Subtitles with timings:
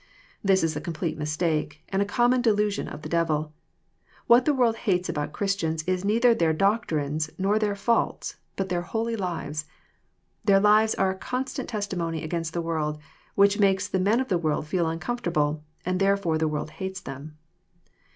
[0.43, 3.53] This is a complete mistake, and a common delusion of the devil.
[4.25, 8.81] What the world hates about Christians is neither their doctrines, nor their faults, but their
[8.81, 9.67] holy lives.
[10.43, 12.97] Their lives are a constant testimony against the world,
[13.35, 17.37] which makes the men of the world feel uncomfortable, and therefore the world hates them.